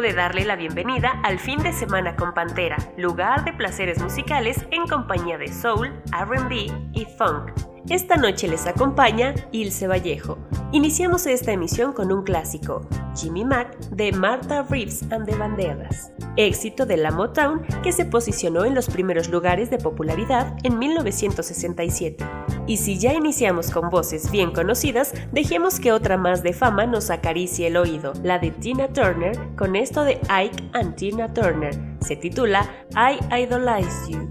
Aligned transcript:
de 0.00 0.14
darle 0.14 0.44
la 0.44 0.56
bienvenida 0.56 1.20
al 1.22 1.38
fin 1.38 1.62
de 1.62 1.72
semana 1.72 2.16
con 2.16 2.32
Pantera, 2.32 2.76
lugar 2.96 3.44
de 3.44 3.52
placeres 3.52 4.00
musicales 4.00 4.64
en 4.70 4.86
compañía 4.86 5.36
de 5.38 5.52
soul, 5.52 5.92
RB 6.10 6.72
y 6.92 7.06
funk. 7.18 7.52
Esta 7.88 8.16
noche 8.16 8.48
les 8.48 8.66
acompaña 8.66 9.34
Ilse 9.50 9.88
Vallejo. 9.88 10.38
Iniciamos 10.72 11.26
esta 11.26 11.52
emisión 11.52 11.92
con 11.92 12.12
un 12.12 12.22
clásico, 12.22 12.88
Jimmy 13.14 13.44
Mac 13.44 13.76
de 13.90 14.12
Martha 14.12 14.62
Reeves 14.62 15.02
and 15.10 15.26
the 15.26 15.36
Banderas, 15.36 16.12
éxito 16.36 16.86
de 16.86 16.96
la 16.96 17.10
Motown 17.10 17.62
que 17.82 17.92
se 17.92 18.06
posicionó 18.06 18.64
en 18.64 18.74
los 18.74 18.88
primeros 18.88 19.28
lugares 19.28 19.68
de 19.68 19.78
popularidad 19.78 20.56
en 20.62 20.78
1967. 20.78 22.24
Y 22.66 22.76
si 22.76 22.98
ya 22.98 23.12
iniciamos 23.12 23.70
con 23.70 23.90
voces 23.90 24.30
bien 24.30 24.52
conocidas, 24.52 25.12
dejemos 25.32 25.80
que 25.80 25.92
otra 25.92 26.16
más 26.16 26.42
de 26.42 26.52
fama 26.52 26.86
nos 26.86 27.10
acaricie 27.10 27.66
el 27.66 27.76
oído, 27.76 28.12
la 28.22 28.38
de 28.38 28.50
Tina 28.50 28.88
Turner, 28.88 29.38
con 29.56 29.76
esto 29.76 30.04
de 30.04 30.20
Ike 30.28 30.64
and 30.72 30.94
Tina 30.94 31.32
Turner. 31.32 31.74
Se 32.00 32.16
titula 32.16 32.68
I 32.94 33.18
Idolize 33.42 34.10
You. 34.10 34.30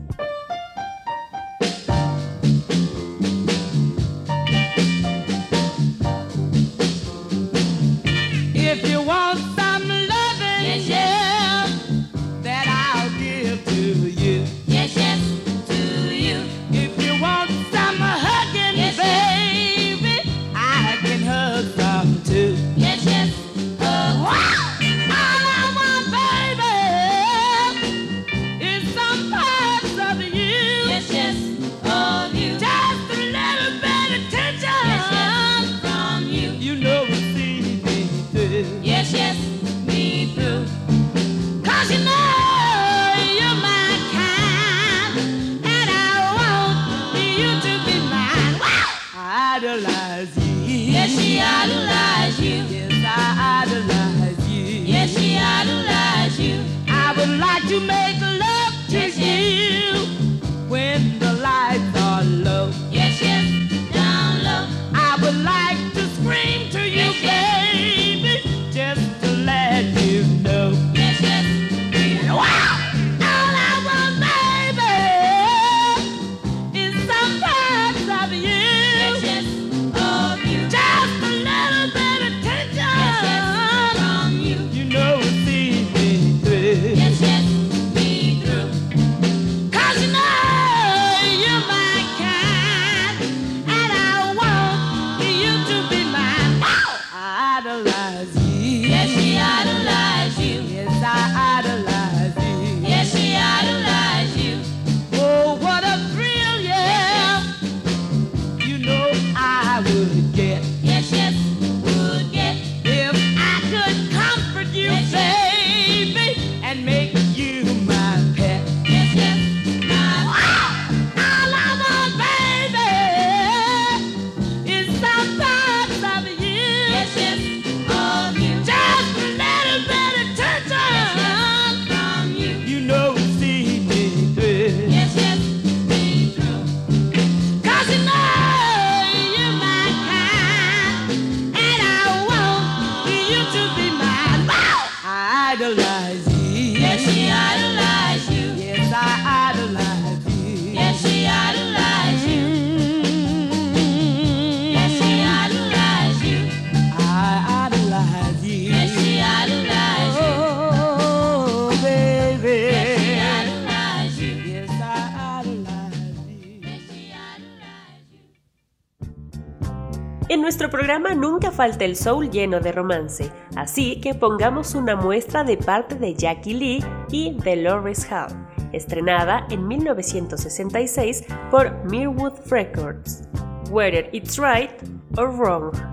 falta 171.61 171.85
el 171.85 171.95
soul 171.95 172.31
lleno 172.31 172.59
de 172.59 172.71
romance, 172.71 173.31
así 173.55 174.01
que 174.01 174.15
pongamos 174.15 174.73
una 174.73 174.95
muestra 174.95 175.43
de 175.43 175.57
parte 175.57 175.93
de 175.93 176.15
Jackie 176.15 176.55
Lee 176.55 176.83
y 177.11 177.35
Dolores 177.35 178.11
Hall, 178.11 178.35
estrenada 178.71 179.45
en 179.51 179.67
1966 179.67 181.23
por 181.51 181.71
Mirwood 181.85 182.33
Records. 182.49 183.29
Whether 183.69 184.09
It's 184.11 184.39
Right 184.39 184.71
or 185.19 185.29
Wrong. 185.29 185.90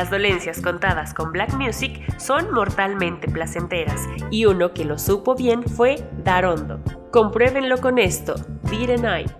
Las 0.00 0.10
dolencias 0.10 0.62
contadas 0.62 1.12
con 1.12 1.30
black 1.30 1.52
music 1.52 2.00
son 2.18 2.50
mortalmente 2.52 3.28
placenteras 3.28 4.00
y 4.30 4.46
uno 4.46 4.72
que 4.72 4.86
lo 4.86 4.98
supo 4.98 5.34
bien 5.34 5.62
fue 5.62 5.96
Darondo. 6.24 6.80
Compruébenlo 7.10 7.82
con 7.82 7.98
esto, 7.98 8.34
Didn't 8.70 9.04
I. 9.04 9.39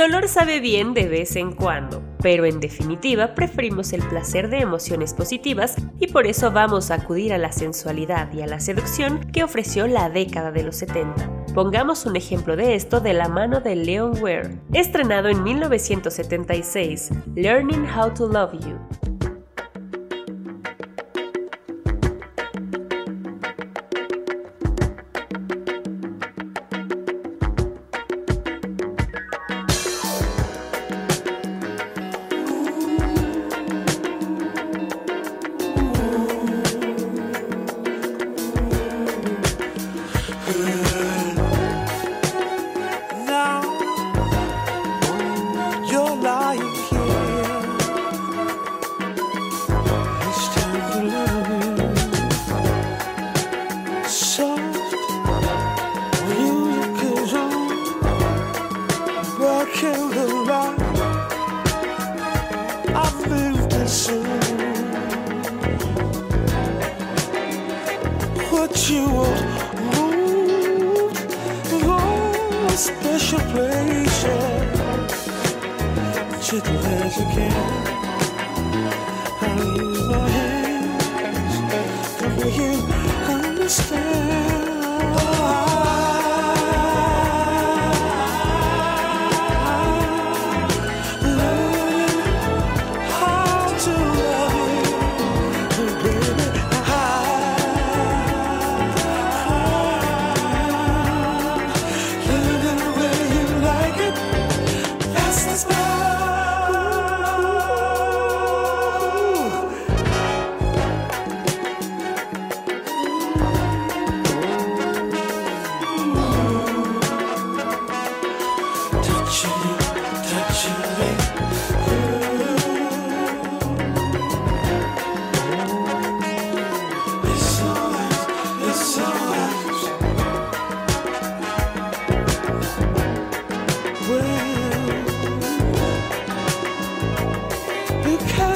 dolor 0.00 0.28
sabe 0.28 0.60
bien 0.60 0.94
de 0.94 1.08
vez 1.08 1.36
en 1.36 1.52
cuando, 1.52 2.02
pero 2.22 2.46
en 2.46 2.58
definitiva 2.58 3.34
preferimos 3.34 3.92
el 3.92 4.00
placer 4.00 4.48
de 4.48 4.60
emociones 4.60 5.12
positivas 5.12 5.74
y 5.98 6.06
por 6.06 6.26
eso 6.26 6.50
vamos 6.50 6.90
a 6.90 6.94
acudir 6.94 7.34
a 7.34 7.38
la 7.38 7.52
sensualidad 7.52 8.32
y 8.32 8.40
a 8.40 8.46
la 8.46 8.60
seducción 8.60 9.20
que 9.30 9.44
ofreció 9.44 9.86
la 9.86 10.08
década 10.08 10.52
de 10.52 10.62
los 10.62 10.76
70. 10.76 11.44
Pongamos 11.52 12.06
un 12.06 12.16
ejemplo 12.16 12.56
de 12.56 12.76
esto 12.76 13.00
de 13.00 13.12
la 13.12 13.28
mano 13.28 13.60
de 13.60 13.76
Leon 13.76 14.22
Ware. 14.22 14.58
Estrenado 14.72 15.28
en 15.28 15.42
1976, 15.42 17.10
Learning 17.34 17.84
How 17.84 18.14
to 18.14 18.26
Love 18.26 18.54
You 18.54 18.79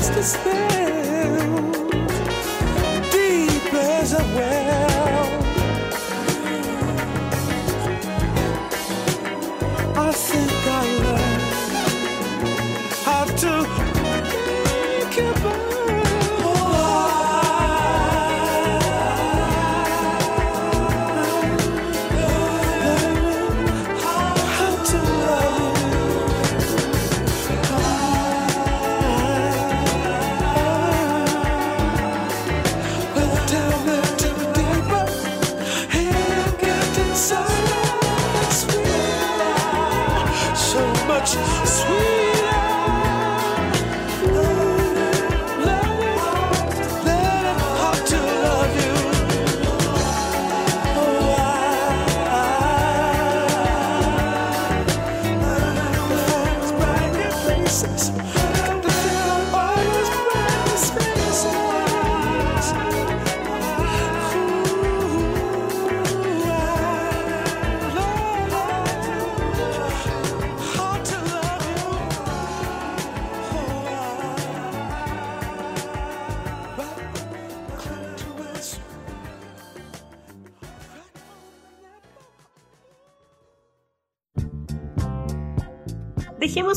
just 0.05 0.13
despair. 0.13 0.64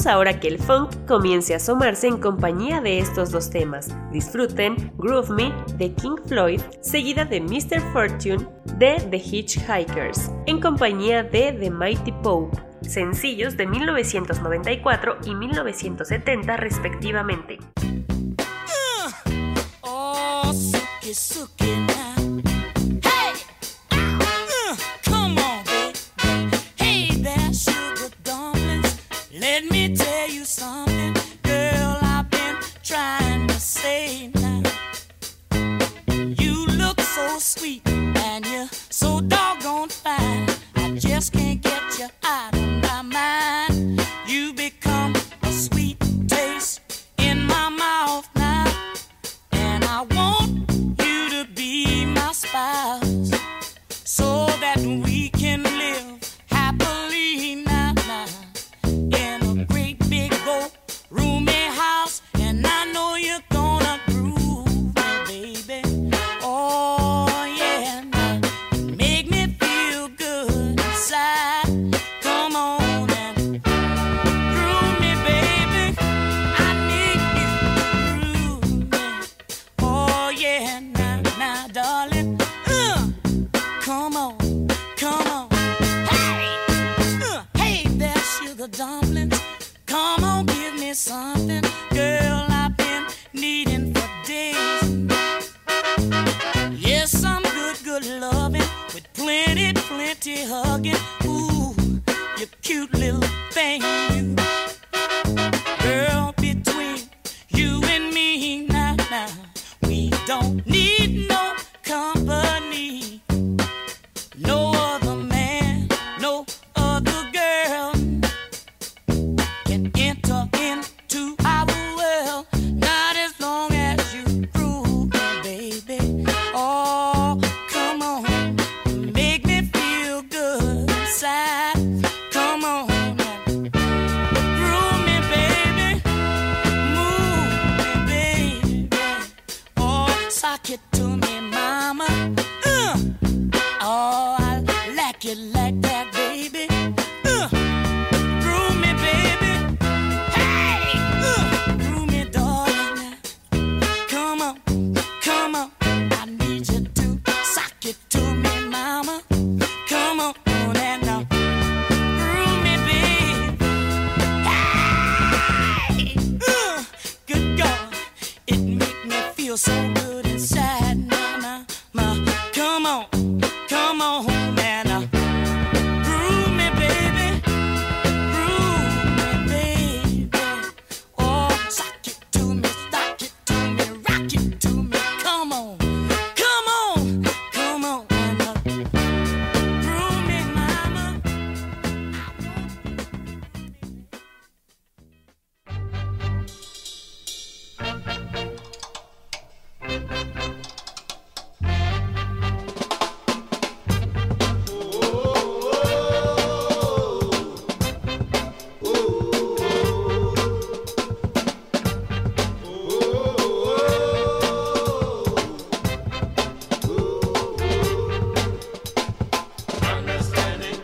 ahora 0.07 0.39
que 0.39 0.47
el 0.47 0.59
funk 0.59 0.89
comience 1.07 1.53
a 1.53 1.57
asomarse 1.57 2.07
en 2.07 2.17
compañía 2.17 2.81
de 2.81 2.99
estos 2.99 3.31
dos 3.31 3.49
temas. 3.49 3.89
Disfruten 4.11 4.91
Groove 4.97 5.29
Me 5.31 5.53
de 5.77 5.93
King 5.93 6.17
Floyd, 6.25 6.61
seguida 6.81 7.25
de 7.25 7.41
Mr. 7.41 7.81
Fortune 7.93 8.47
de 8.77 8.95
The 9.09 9.17
Hitchhikers, 9.17 10.31
en 10.45 10.59
compañía 10.59 11.23
de 11.23 11.51
The 11.53 11.69
Mighty 11.69 12.11
Pope 12.23 12.67
sencillos 12.81 13.57
de 13.57 13.67
1994 13.67 15.17
y 15.25 15.35
1970 15.35 16.57
respectivamente. 16.57 17.59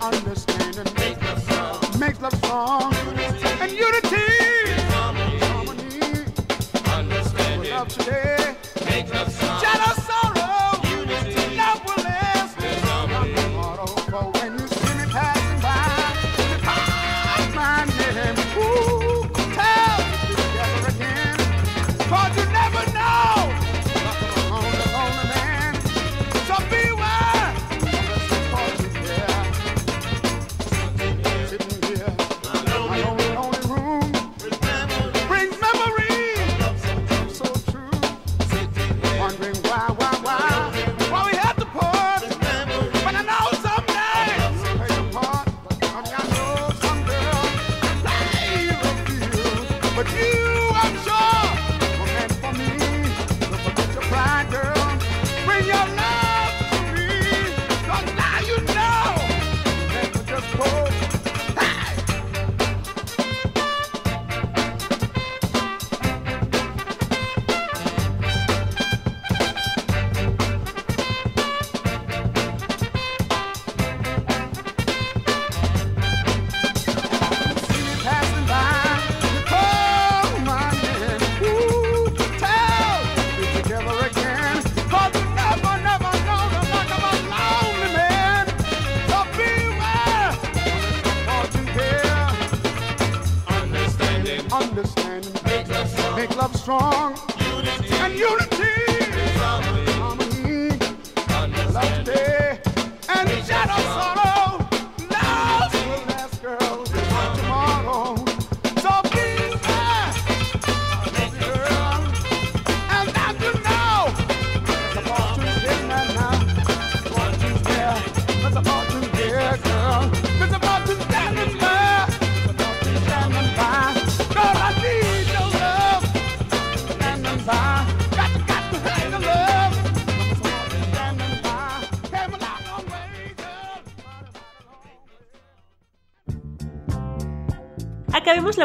Understand 0.04 0.78
and 0.80 0.94
Make 1.00 1.24
love 1.24 1.44
song. 1.44 2.00
Make 2.00 2.22
love 2.22 2.34
strong. 2.34 2.93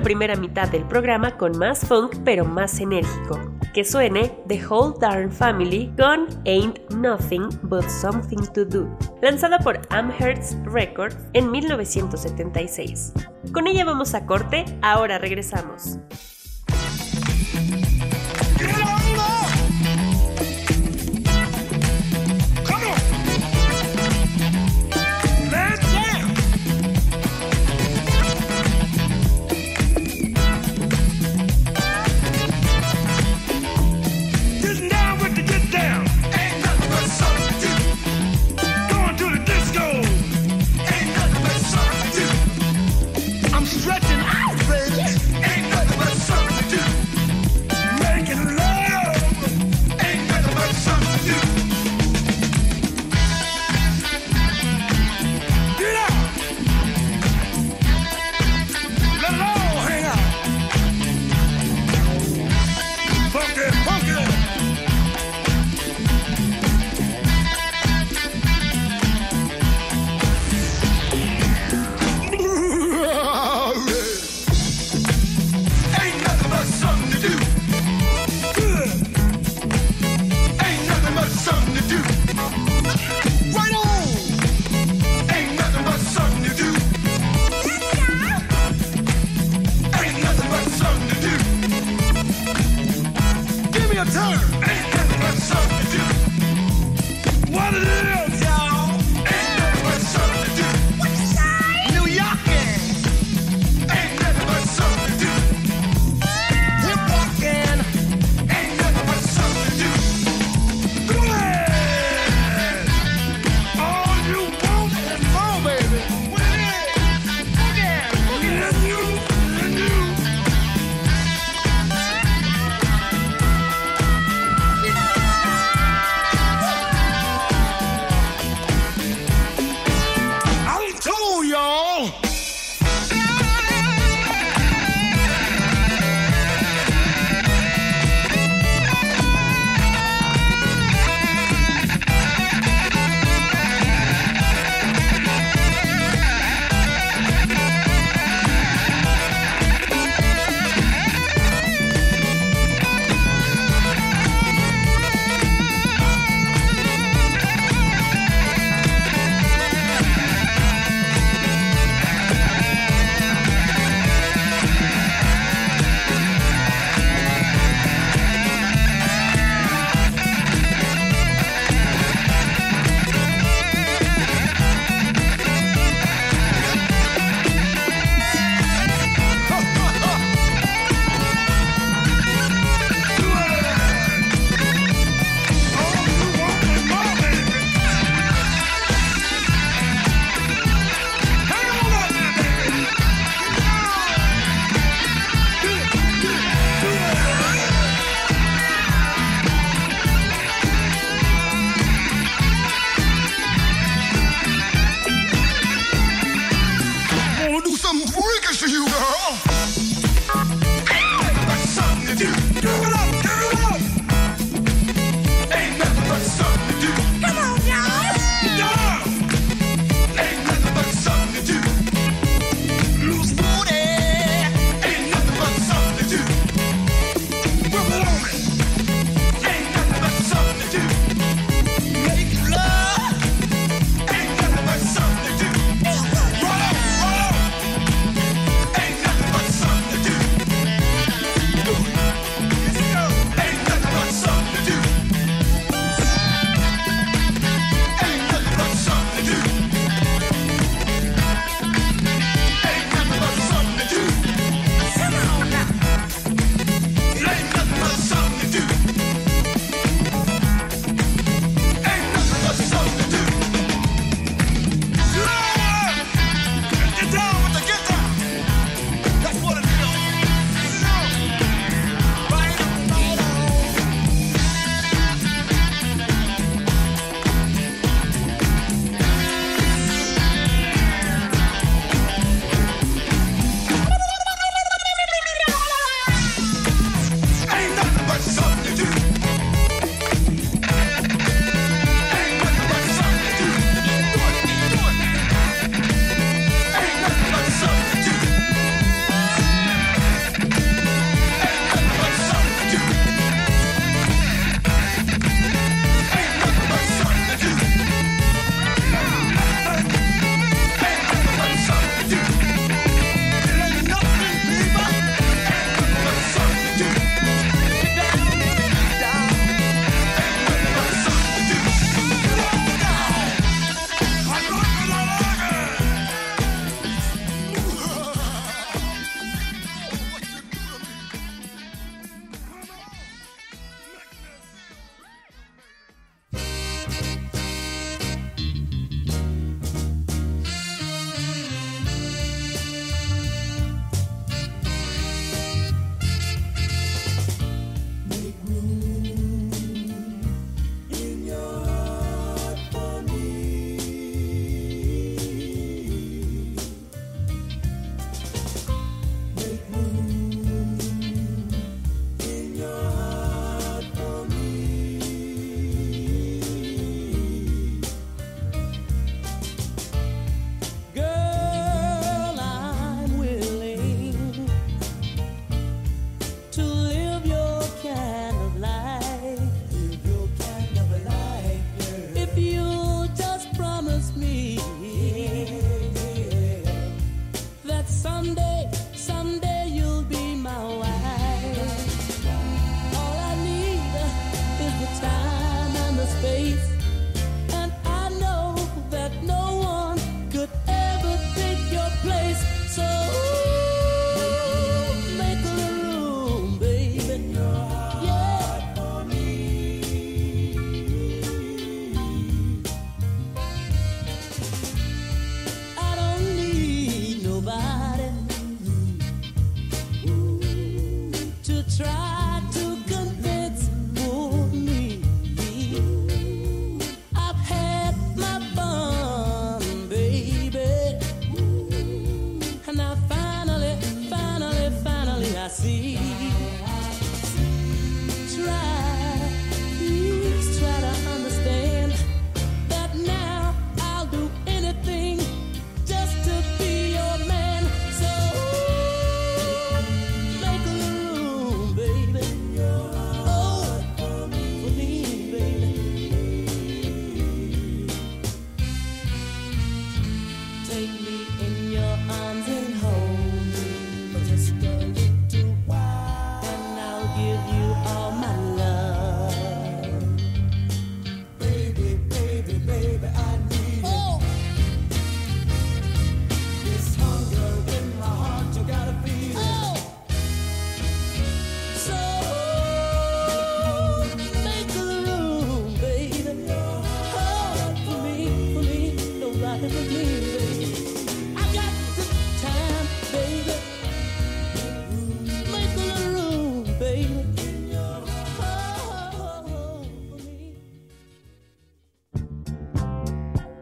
primera 0.09 0.37
mitad 0.37 0.66
del 0.71 0.85
programa 0.85 1.37
con 1.37 1.59
más 1.59 1.81
funk 1.81 2.16
pero 2.25 2.47
más 2.47 2.81
enérgico. 2.81 3.38
Que 3.75 3.85
suene 3.85 4.35
The 4.49 4.66
Whole 4.66 4.94
Darn 4.99 5.31
Family 5.31 5.92
con 5.99 6.29
Ain't 6.47 6.79
Nothing 6.94 7.51
But 7.64 7.87
Something 7.90 8.47
to 8.55 8.64
Do, 8.64 8.88
lanzada 9.21 9.59
por 9.59 9.83
Amherst 9.90 10.55
Records 10.64 11.18
en 11.35 11.51
1976. 11.51 13.12
Con 13.53 13.66
ella 13.66 13.85
vamos 13.85 14.14
a 14.14 14.25
corte, 14.25 14.64
ahora 14.81 15.18
regresamos. 15.18 15.99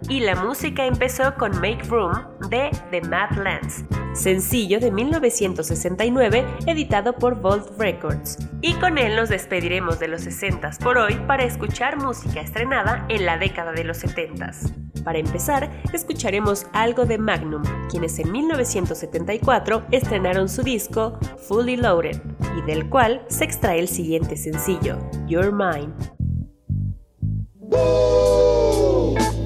Y 0.08 0.20
la 0.20 0.34
música 0.34 0.86
empezó 0.86 1.34
con 1.34 1.52
Make 1.60 1.82
Room 1.88 2.12
de 2.48 2.70
The 2.90 3.02
Mad 3.02 3.32
Lands, 3.32 3.84
sencillo 4.14 4.80
de 4.80 4.90
1969 4.90 6.44
editado 6.66 7.14
por 7.14 7.40
Vault 7.40 7.78
Records. 7.78 8.38
Y 8.62 8.72
con 8.74 8.98
él 8.98 9.16
nos 9.16 9.28
despediremos 9.28 9.98
de 9.98 10.08
los 10.08 10.26
60s 10.26 10.78
por 10.78 10.96
hoy 10.96 11.16
para 11.26 11.44
escuchar 11.44 11.98
música 11.98 12.40
estrenada 12.40 13.04
en 13.08 13.26
la 13.26 13.36
década 13.36 13.72
de 13.72 13.84
los 13.84 14.02
70s. 14.02 14.85
Para 15.06 15.20
empezar, 15.20 15.70
escucharemos 15.92 16.66
algo 16.72 17.06
de 17.06 17.16
Magnum, 17.16 17.62
quienes 17.88 18.18
en 18.18 18.32
1974 18.32 19.84
estrenaron 19.92 20.48
su 20.48 20.64
disco 20.64 21.16
Fully 21.46 21.76
Loaded, 21.76 22.20
y 22.58 22.62
del 22.62 22.90
cual 22.90 23.24
se 23.28 23.44
extrae 23.44 23.78
el 23.78 23.86
siguiente 23.86 24.36
sencillo, 24.36 24.98
Mine. 25.28 25.94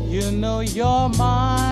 You 0.09 0.31
know 0.33 0.63
your 0.63 1.11
mind. 1.11 1.69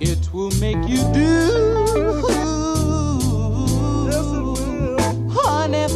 It 0.00 0.32
will 0.32 0.50
make 0.58 0.88
you 0.88 1.12
do 1.12 1.71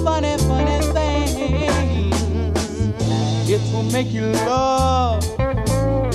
funny, 0.06 0.38
funny 0.38 0.78
things. 0.94 1.34
It 3.50 3.60
will 3.72 3.82
make 3.90 4.12
you 4.12 4.26
love. 4.46 5.24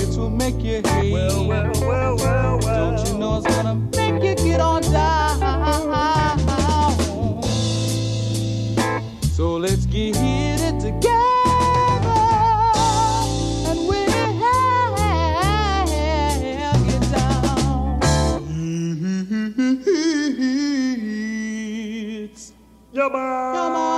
It 0.00 0.16
will 0.16 0.30
make 0.30 0.56
you 0.62 0.80
hate. 0.82 1.12
Well, 1.12 1.46
well, 1.46 1.70
well, 1.82 2.16
well, 2.16 2.58
well. 2.62 2.96
Don't 2.96 3.06
you 3.06 3.18
know 3.18 3.36
it's 3.36 3.54
gonna 3.54 3.74
make 3.94 4.22
you 4.24 4.34
get 4.34 4.60
on 4.60 4.80
down? 4.80 5.21
It's 22.92 22.98
your 22.98 23.08
mind. 23.08 23.56
Your 23.56 23.91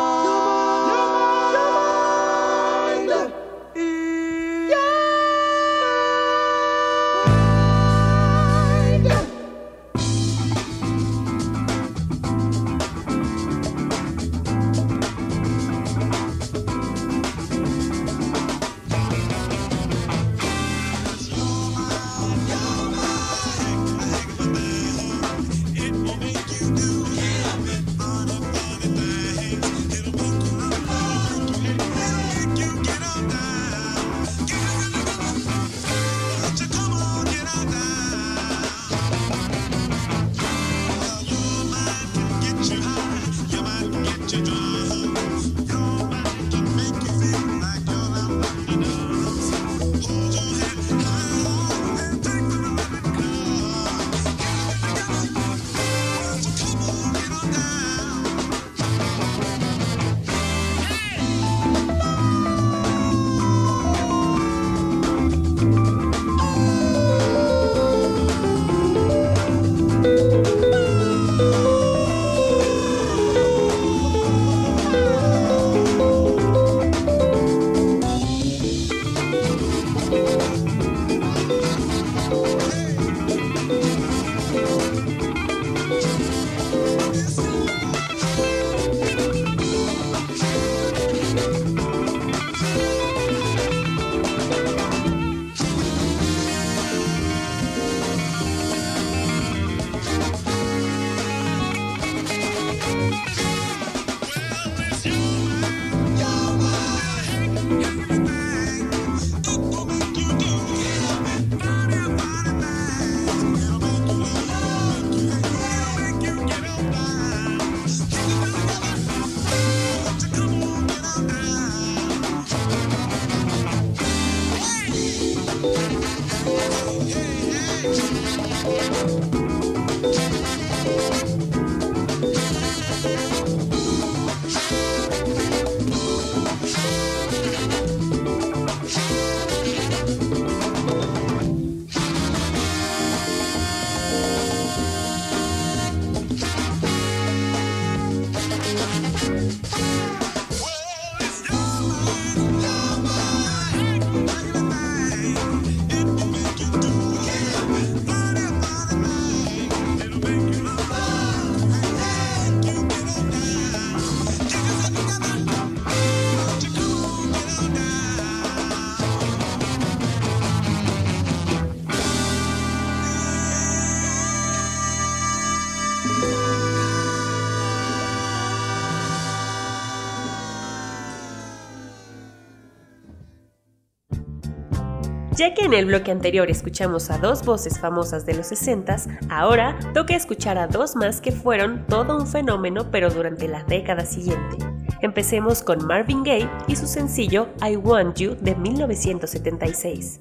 Ya 185.45 185.53
que 185.53 185.67
en 185.67 185.75
el 185.75 185.85
bloque 185.85 186.11
anterior 186.11 186.51
escuchamos 186.51 187.11
a 187.11 187.19
dos 187.19 187.45
voces 187.45 187.79
famosas 187.79 188.25
de 188.25 188.33
los 188.33 188.51
60s, 188.51 189.19
ahora 189.29 189.79
toca 189.93 190.17
escuchar 190.17 190.57
a 190.57 190.69
dos 190.69 190.97
más 190.97 191.21
que 191.21 191.33
fueron 191.33 191.85
todo 191.87 192.17
un 192.17 192.27
fenómeno 192.27 192.91
pero 192.91 193.11
durante 193.11 193.47
la 193.47 193.63
década 193.65 194.07
siguiente. 194.07 194.57
Empecemos 195.03 195.61
con 195.61 195.87
Marvin 195.87 196.23
Gaye 196.23 196.49
y 196.67 196.77
su 196.77 196.87
sencillo 196.87 197.49
I 197.61 197.77
Want 197.77 198.17
You 198.17 198.37
de 198.41 198.55
1976. 198.55 200.21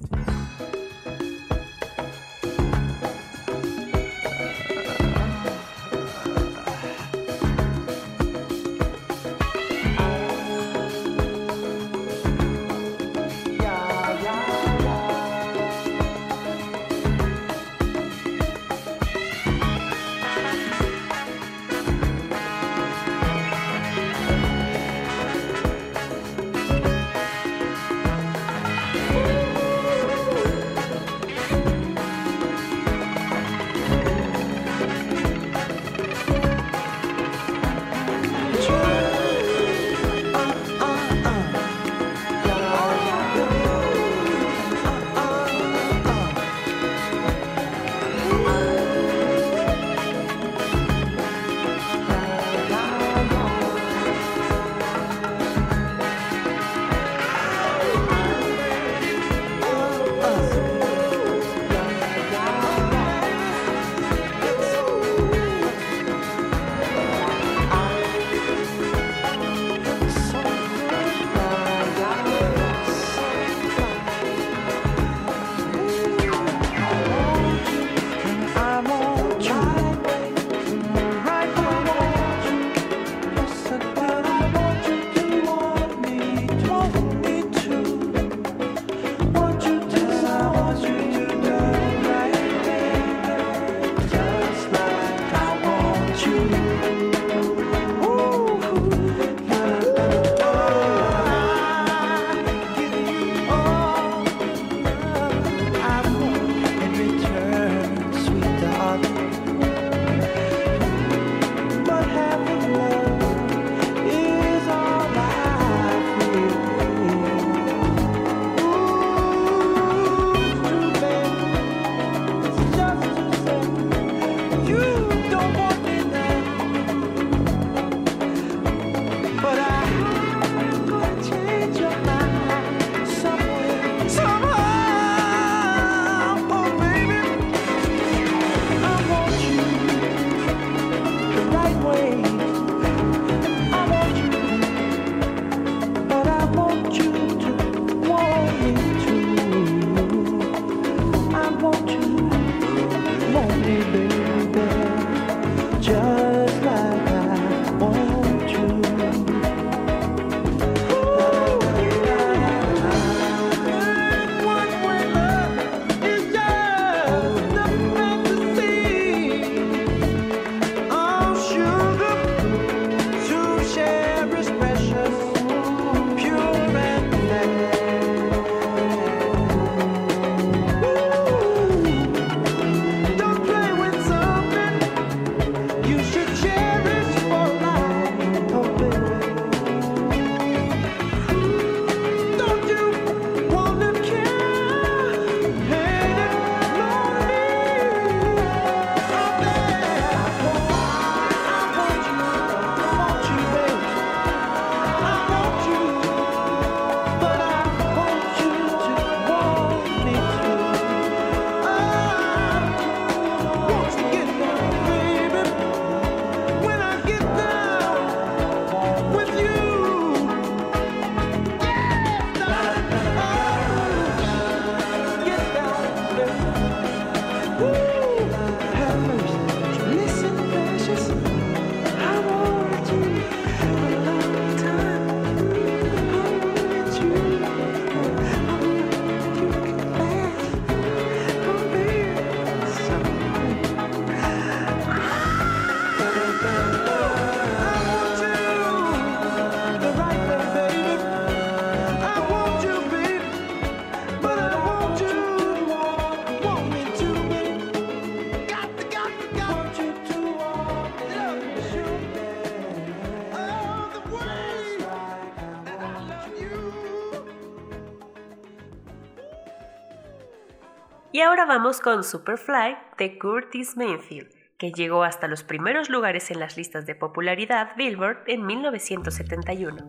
Vamos 271.54 271.80
con 271.80 272.02
Superfly 272.02 272.76
de 272.98 273.16
Curtis 273.16 273.76
Mayfield, 273.76 274.28
que 274.58 274.72
llegó 274.72 275.04
hasta 275.04 275.28
los 275.28 275.44
primeros 275.44 275.88
lugares 275.88 276.32
en 276.32 276.40
las 276.40 276.56
listas 276.56 276.84
de 276.84 276.96
popularidad 276.96 277.76
Billboard 277.76 278.24
en 278.26 278.44
1971. 278.44 279.88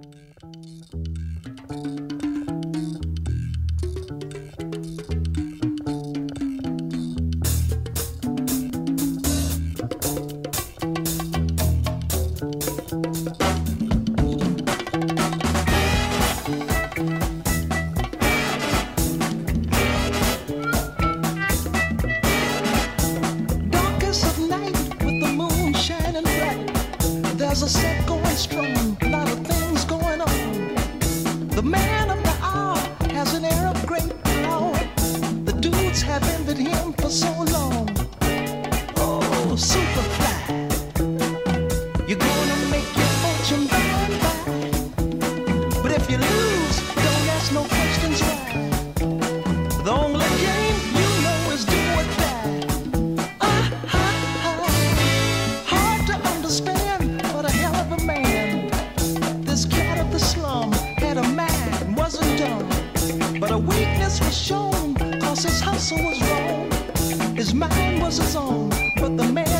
was 65.91 66.19
wrong. 66.21 67.35
His 67.35 67.53
mind 67.53 68.01
was 68.01 68.17
his 68.17 68.35
own, 68.35 68.69
but 68.95 69.17
the 69.17 69.25
man. 69.31 69.54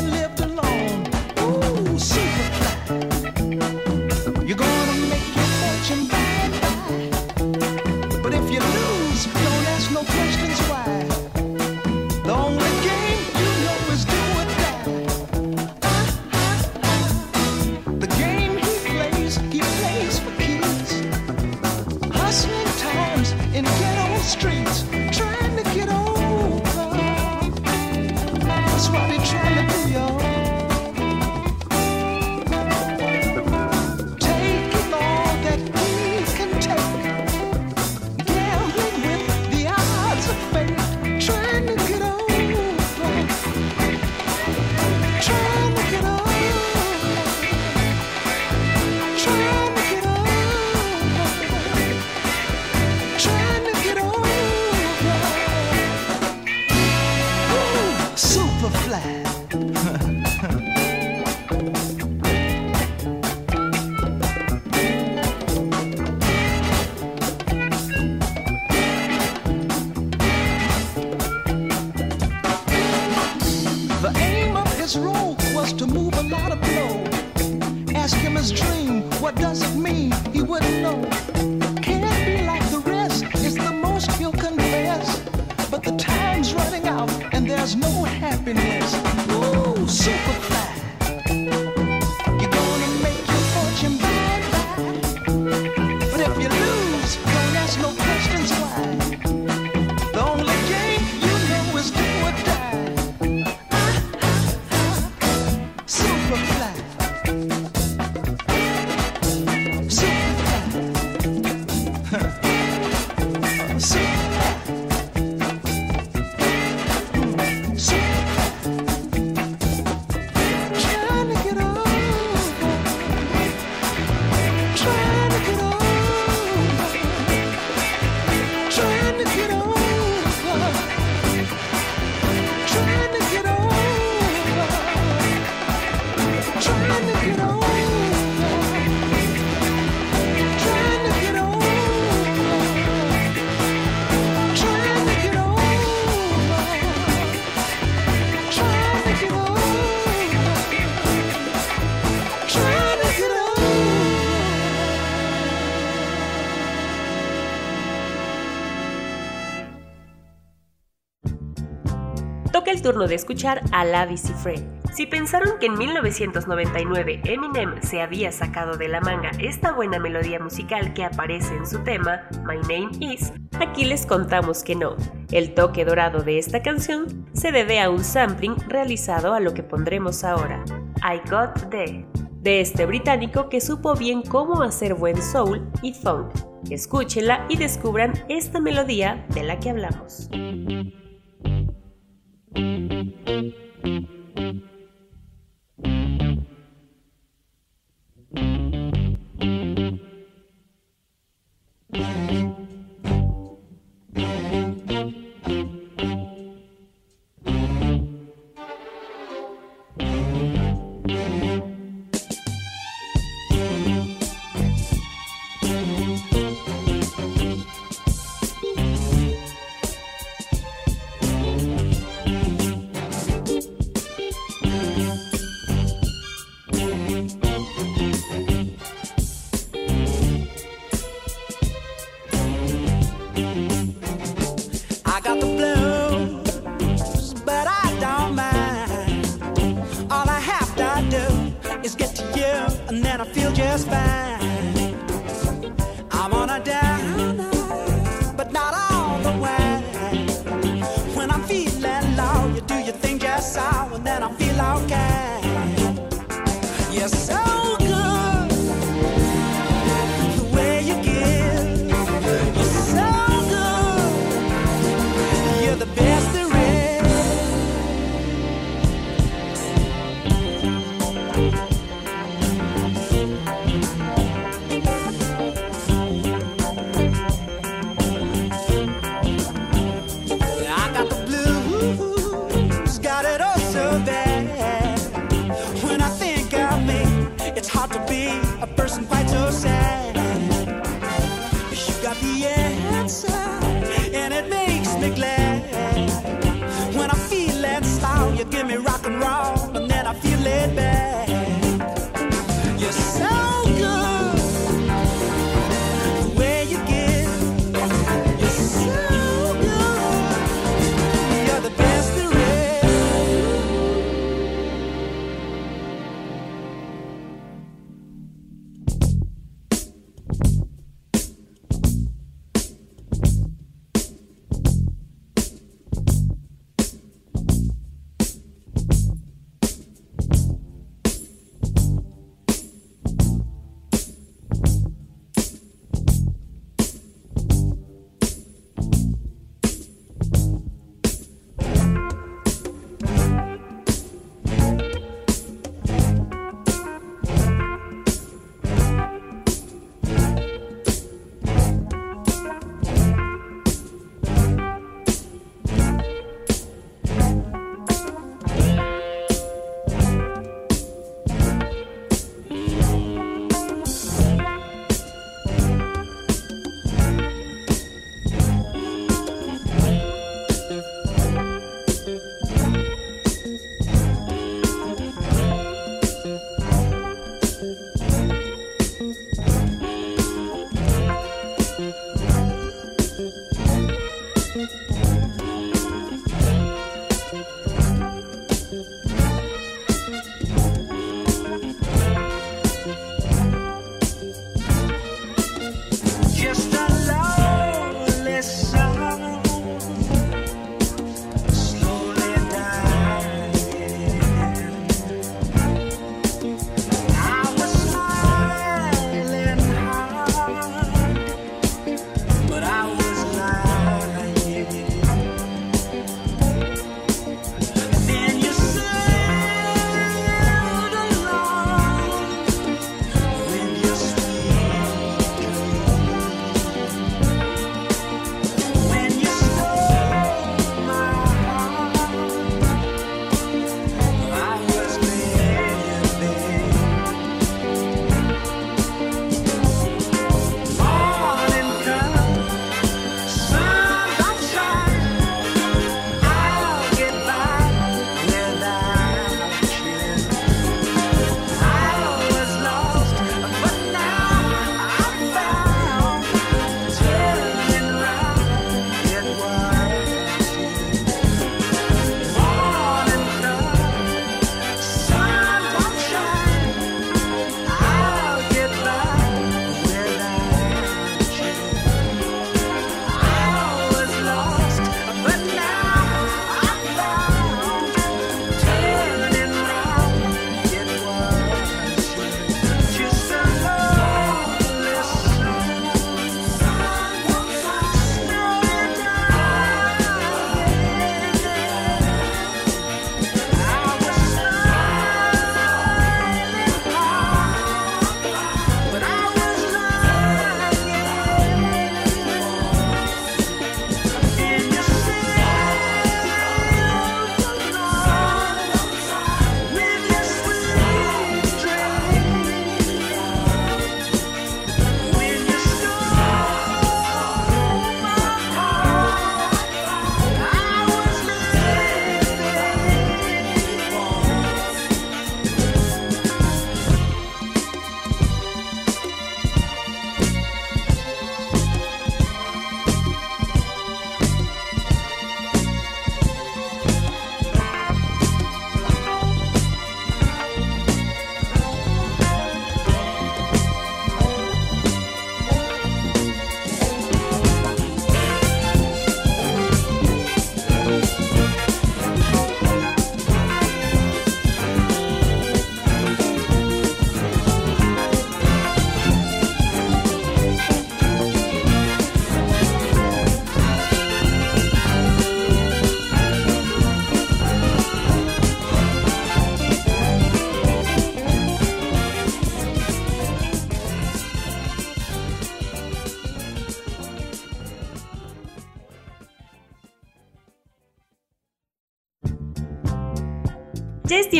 turno 162.86 163.08
de 163.08 163.16
escuchar 163.16 163.62
a 163.72 163.84
La 163.84 164.06
Friend. 164.06 164.92
Si 164.94 165.06
pensaron 165.06 165.58
que 165.58 165.66
en 165.66 165.76
1999 165.76 167.20
Eminem 167.24 167.82
se 167.82 168.00
había 168.00 168.30
sacado 168.30 168.76
de 168.76 168.86
la 168.86 169.00
manga 169.00 169.32
esta 169.40 169.72
buena 169.72 169.98
melodía 169.98 170.38
musical 170.38 170.94
que 170.94 171.02
aparece 171.02 171.52
en 171.56 171.66
su 171.66 171.80
tema, 171.80 172.28
My 172.44 172.58
Name 172.58 172.92
Is, 173.00 173.32
aquí 173.58 173.84
les 173.84 174.06
contamos 174.06 174.62
que 174.62 174.76
no. 174.76 174.94
El 175.32 175.52
toque 175.54 175.84
dorado 175.84 176.22
de 176.22 176.38
esta 176.38 176.62
canción 176.62 177.26
se 177.32 177.50
debe 177.50 177.80
a 177.80 177.90
un 177.90 178.04
sampling 178.04 178.54
realizado 178.68 179.34
a 179.34 179.40
lo 179.40 179.52
que 179.52 179.64
pondremos 179.64 180.22
ahora, 180.22 180.64
I 180.98 181.28
Got 181.28 181.70
The, 181.70 182.06
de 182.42 182.60
este 182.60 182.86
británico 182.86 183.48
que 183.48 183.60
supo 183.60 183.96
bien 183.96 184.22
cómo 184.22 184.62
hacer 184.62 184.94
buen 184.94 185.20
soul 185.20 185.68
y 185.82 185.92
funk. 185.92 186.28
Escúchenla 186.70 187.46
y 187.48 187.56
descubran 187.56 188.12
esta 188.28 188.60
melodía 188.60 189.26
de 189.30 189.42
la 189.42 189.58
que 189.58 189.70
hablamos. 189.70 190.30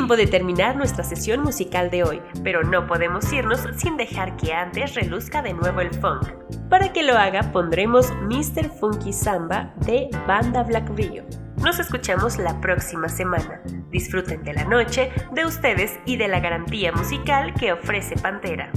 tiempo 0.06 0.16
de 0.16 0.28
terminar 0.28 0.76
nuestra 0.76 1.02
sesión 1.02 1.42
musical 1.42 1.90
de 1.90 2.04
hoy, 2.04 2.22
pero 2.44 2.62
no 2.62 2.86
podemos 2.86 3.32
irnos 3.32 3.66
sin 3.76 3.96
dejar 3.96 4.36
que 4.36 4.52
antes 4.52 4.94
reluzca 4.94 5.42
de 5.42 5.52
nuevo 5.52 5.80
el 5.80 5.92
funk. 5.94 6.28
Para 6.70 6.92
que 6.92 7.02
lo 7.02 7.18
haga 7.18 7.50
pondremos 7.50 8.12
Mr. 8.22 8.70
Funky 8.70 9.12
Samba 9.12 9.74
de 9.84 10.08
Banda 10.28 10.62
Black 10.62 10.88
Rio. 10.96 11.24
Nos 11.56 11.80
escuchamos 11.80 12.38
la 12.38 12.60
próxima 12.60 13.08
semana. 13.08 13.60
Disfruten 13.90 14.44
de 14.44 14.54
la 14.54 14.64
noche, 14.64 15.10
de 15.32 15.44
ustedes 15.44 15.98
y 16.06 16.16
de 16.16 16.28
la 16.28 16.38
garantía 16.38 16.92
musical 16.92 17.52
que 17.54 17.72
ofrece 17.72 18.14
Pantera. 18.14 18.70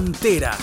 Pantera 0.00 0.56